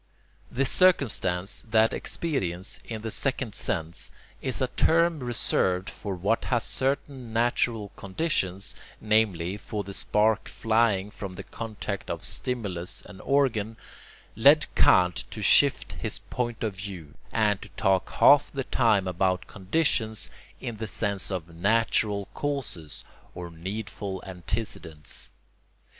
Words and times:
The 0.51 0.65
circumstance 0.65 1.63
that 1.69 1.93
experience, 1.93 2.79
in 2.85 3.03
the 3.03 3.11
second 3.11 3.53
sense, 3.53 4.11
is 4.41 4.59
a 4.59 4.67
term 4.69 5.19
reserved 5.19 5.91
for 5.91 6.15
what 6.15 6.45
has 6.45 6.63
certain 6.63 7.31
natural 7.33 7.89
conditions, 7.89 8.75
namely, 8.99 9.57
for 9.57 9.83
the 9.83 9.93
spark 9.93 10.49
flying 10.49 11.11
from 11.11 11.35
the 11.35 11.43
contact 11.43 12.09
of 12.09 12.23
stimulus 12.23 13.03
and 13.05 13.21
organ, 13.21 13.77
led 14.35 14.65
Kant 14.73 15.17
to 15.29 15.43
shift 15.43 15.91
his 16.01 16.17
point 16.17 16.63
of 16.63 16.77
view, 16.77 17.13
and 17.31 17.61
to 17.61 17.69
talk 17.69 18.09
half 18.09 18.51
the 18.51 18.63
time 18.63 19.07
about 19.07 19.45
conditions 19.45 20.31
in 20.59 20.77
the 20.77 20.87
sense 20.87 21.29
of 21.29 21.59
natural 21.61 22.27
causes 22.33 23.05
or 23.35 23.51
needful 23.51 24.23
antecedents. 24.25 25.31